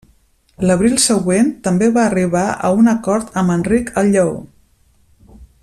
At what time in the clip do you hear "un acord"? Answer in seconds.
2.79-3.39